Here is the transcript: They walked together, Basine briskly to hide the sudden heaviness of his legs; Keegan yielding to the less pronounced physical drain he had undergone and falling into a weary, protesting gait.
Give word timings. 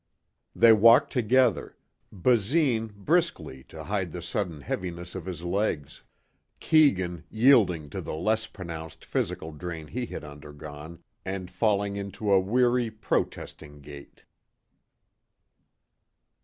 They 0.55 0.73
walked 0.73 1.13
together, 1.13 1.77
Basine 2.11 2.87
briskly 2.87 3.63
to 3.65 3.83
hide 3.83 4.11
the 4.11 4.23
sudden 4.23 4.61
heaviness 4.61 5.13
of 5.13 5.27
his 5.27 5.43
legs; 5.43 6.01
Keegan 6.59 7.23
yielding 7.29 7.87
to 7.91 8.01
the 8.01 8.15
less 8.15 8.47
pronounced 8.47 9.05
physical 9.05 9.51
drain 9.51 9.85
he 9.85 10.07
had 10.07 10.23
undergone 10.23 11.03
and 11.23 11.51
falling 11.51 11.97
into 11.97 12.31
a 12.33 12.39
weary, 12.39 12.89
protesting 12.89 13.79
gait. 13.81 14.23